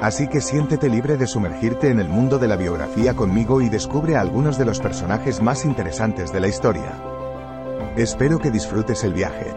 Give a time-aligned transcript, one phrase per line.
[0.00, 4.16] Así que siéntete libre de sumergirte en el mundo de la biografía conmigo y descubre
[4.16, 6.96] a algunos de los personajes más interesantes de la historia.
[7.96, 9.52] Espero que disfrutes el viaje.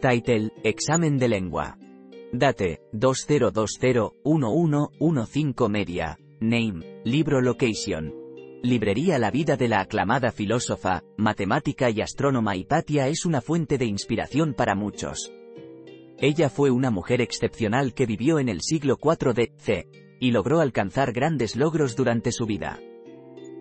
[0.00, 1.76] Title, Examen de lengua.
[2.32, 6.18] Date, 2020-1115 Media.
[6.40, 8.12] Name, Libro Location.
[8.62, 13.86] Librería La vida de la aclamada filósofa, matemática y astrónoma Hipatia es una fuente de
[13.86, 15.32] inspiración para muchos.
[16.18, 19.88] Ella fue una mujer excepcional que vivió en el siglo IV de C.
[20.20, 22.78] y logró alcanzar grandes logros durante su vida.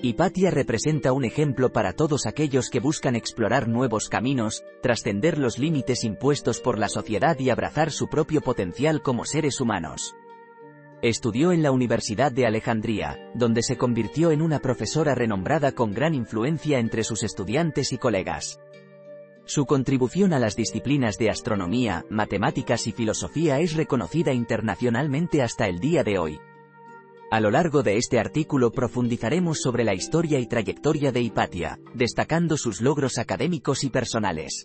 [0.00, 6.04] Hipatia representa un ejemplo para todos aquellos que buscan explorar nuevos caminos, trascender los límites
[6.04, 10.14] impuestos por la sociedad y abrazar su propio potencial como seres humanos.
[11.02, 16.14] Estudió en la Universidad de Alejandría, donde se convirtió en una profesora renombrada con gran
[16.14, 18.60] influencia entre sus estudiantes y colegas.
[19.46, 25.80] Su contribución a las disciplinas de astronomía, matemáticas y filosofía es reconocida internacionalmente hasta el
[25.80, 26.40] día de hoy.
[27.30, 32.56] A lo largo de este artículo profundizaremos sobre la historia y trayectoria de Hipatia, destacando
[32.56, 34.64] sus logros académicos y personales.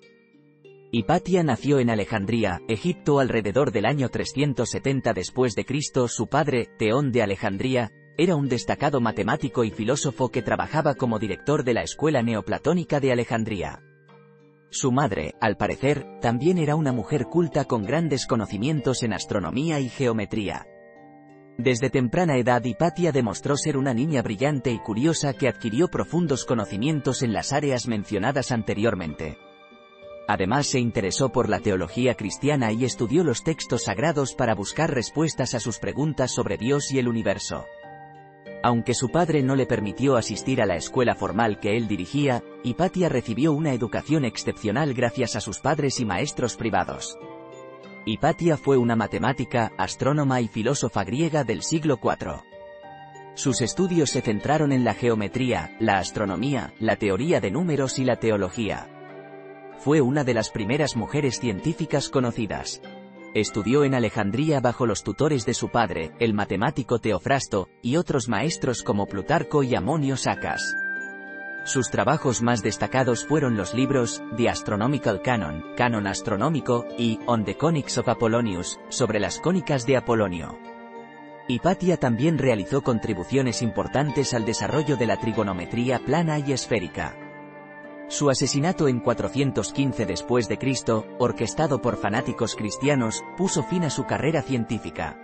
[0.90, 6.08] Hipatia nació en Alejandría, Egipto alrededor del año 370 después de Cristo.
[6.08, 11.66] Su padre, Teón de Alejandría, era un destacado matemático y filósofo que trabajaba como director
[11.66, 13.82] de la escuela neoplatónica de Alejandría.
[14.70, 19.90] Su madre, al parecer, también era una mujer culta con grandes conocimientos en astronomía y
[19.90, 20.66] geometría.
[21.58, 27.22] Desde temprana edad Hipatia demostró ser una niña brillante y curiosa que adquirió profundos conocimientos
[27.22, 29.38] en las áreas mencionadas anteriormente.
[30.28, 35.54] Además se interesó por la teología cristiana y estudió los textos sagrados para buscar respuestas
[35.54, 37.66] a sus preguntas sobre Dios y el universo.
[38.64, 43.10] Aunque su padre no le permitió asistir a la escuela formal que él dirigía, Hipatia
[43.10, 47.18] recibió una educación excepcional gracias a sus padres y maestros privados.
[48.06, 52.44] Hipatia fue una matemática, astrónoma y filósofa griega del siglo IV.
[53.34, 58.18] Sus estudios se centraron en la geometría, la astronomía, la teoría de números y la
[58.18, 58.90] teología.
[59.80, 62.82] Fue una de las primeras mujeres científicas conocidas.
[63.34, 68.84] Estudió en Alejandría bajo los tutores de su padre, el matemático Teofrasto, y otros maestros
[68.84, 70.76] como Plutarco y Amonio Sacas.
[71.66, 77.56] Sus trabajos más destacados fueron los libros The Astronomical Canon, Canon Astronómico, y On the
[77.56, 80.60] Conics of Apollonius, sobre las cónicas de Apolonio.
[81.48, 87.16] Hipatia también realizó contribuciones importantes al desarrollo de la trigonometría plana y esférica.
[88.10, 94.06] Su asesinato en 415 después de Cristo, orquestado por fanáticos cristianos, puso fin a su
[94.06, 95.23] carrera científica.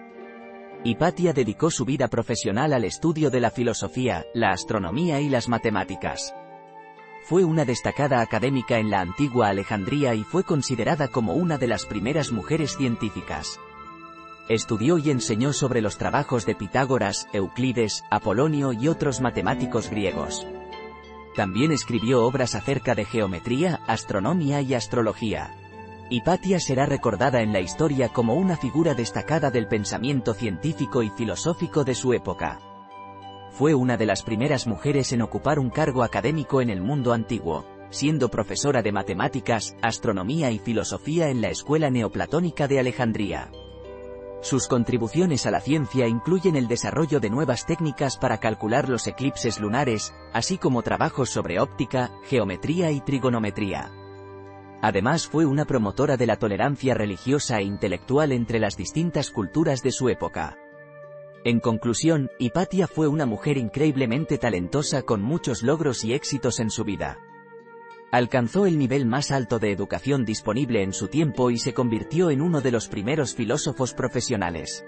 [0.83, 6.33] Hipatia dedicó su vida profesional al estudio de la filosofía, la astronomía y las matemáticas.
[7.25, 11.85] Fue una destacada académica en la antigua Alejandría y fue considerada como una de las
[11.85, 13.59] primeras mujeres científicas.
[14.47, 20.47] Estudió y enseñó sobre los trabajos de Pitágoras, Euclides, Apolonio y otros matemáticos griegos.
[21.35, 25.53] También escribió obras acerca de geometría, astronomía y astrología.
[26.11, 31.83] Hipatia será recordada en la historia como una figura destacada del pensamiento científico y filosófico
[31.83, 32.59] de su época.
[33.51, 37.63] Fue una de las primeras mujeres en ocupar un cargo académico en el mundo antiguo,
[37.91, 43.51] siendo profesora de matemáticas, astronomía y filosofía en la Escuela Neoplatónica de Alejandría.
[44.41, 49.59] Sus contribuciones a la ciencia incluyen el desarrollo de nuevas técnicas para calcular los eclipses
[49.59, 53.91] lunares, así como trabajos sobre óptica, geometría y trigonometría.
[54.81, 59.91] Además fue una promotora de la tolerancia religiosa e intelectual entre las distintas culturas de
[59.91, 60.57] su época.
[61.43, 66.83] En conclusión, Hipatia fue una mujer increíblemente talentosa con muchos logros y éxitos en su
[66.83, 67.17] vida.
[68.11, 72.41] Alcanzó el nivel más alto de educación disponible en su tiempo y se convirtió en
[72.41, 74.83] uno de los primeros filósofos profesionales.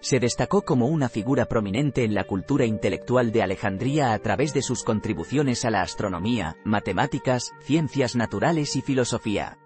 [0.00, 4.62] Se destacó como una figura prominente en la cultura intelectual de Alejandría a través de
[4.62, 9.58] sus contribuciones a la astronomía, matemáticas, ciencias naturales y filosofía.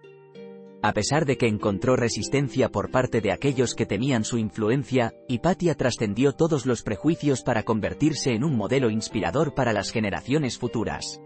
[0.84, 5.76] A pesar de que encontró resistencia por parte de aquellos que temían su influencia, Hipatia
[5.76, 11.20] trascendió todos los prejuicios para convertirse en un modelo inspirador para las generaciones futuras.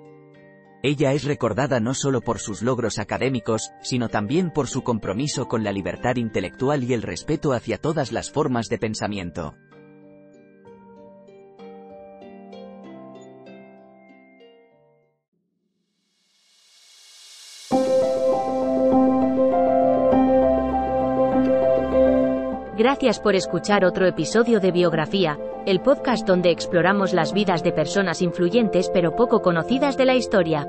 [0.89, 5.65] Ella es recordada no solo por sus logros académicos, sino también por su compromiso con
[5.65, 9.57] la libertad intelectual y el respeto hacia todas las formas de pensamiento.
[22.79, 25.37] Gracias por escuchar otro episodio de Biografía,
[25.67, 30.69] el podcast donde exploramos las vidas de personas influyentes pero poco conocidas de la historia.